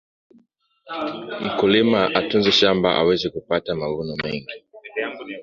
[1.45, 4.53] mkulima atunze shamba aweze kupata mavuno mengi